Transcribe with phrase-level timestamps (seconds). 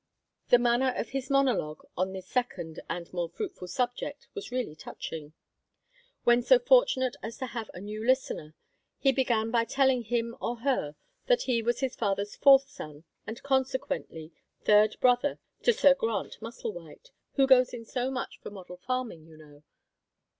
[0.49, 5.33] The manner of his monologue on this second and more fruitful subject was really touching.
[6.23, 8.55] When so fortunate as to have a new listener,
[8.97, 10.95] he began by telling him or her
[11.27, 14.31] that he was his father's fourth son, and consequently
[14.63, 19.37] third brother to Sir Grant Musselwhite "who goes in so much for model farming, you
[19.37, 19.61] know."